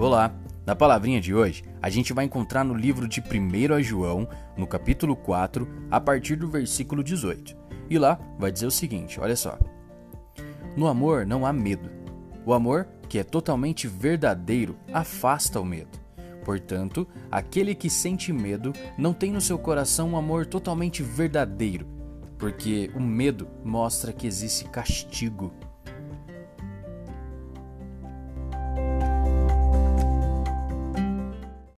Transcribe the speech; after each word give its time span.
Olá! 0.00 0.34
Na 0.64 0.74
palavrinha 0.74 1.20
de 1.20 1.34
hoje, 1.34 1.62
a 1.82 1.90
gente 1.90 2.14
vai 2.14 2.24
encontrar 2.24 2.64
no 2.64 2.72
livro 2.72 3.06
de 3.06 3.20
1 3.20 3.82
João, 3.82 4.26
no 4.56 4.66
capítulo 4.66 5.14
4, 5.14 5.68
a 5.90 6.00
partir 6.00 6.36
do 6.36 6.48
versículo 6.48 7.04
18. 7.04 7.54
E 7.90 7.98
lá 7.98 8.18
vai 8.38 8.50
dizer 8.50 8.64
o 8.64 8.70
seguinte: 8.70 9.20
olha 9.20 9.36
só. 9.36 9.58
No 10.74 10.86
amor 10.86 11.26
não 11.26 11.44
há 11.44 11.52
medo. 11.52 11.90
O 12.46 12.54
amor, 12.54 12.88
que 13.10 13.18
é 13.18 13.22
totalmente 13.22 13.86
verdadeiro, 13.86 14.74
afasta 14.90 15.60
o 15.60 15.66
medo. 15.66 16.00
Portanto, 16.46 17.06
aquele 17.30 17.74
que 17.74 17.90
sente 17.90 18.32
medo 18.32 18.72
não 18.96 19.12
tem 19.12 19.30
no 19.30 19.40
seu 19.40 19.58
coração 19.58 20.12
um 20.12 20.16
amor 20.16 20.46
totalmente 20.46 21.02
verdadeiro, 21.02 21.86
porque 22.38 22.90
o 22.94 23.00
medo 23.00 23.46
mostra 23.62 24.14
que 24.14 24.26
existe 24.26 24.64
castigo 24.64 25.52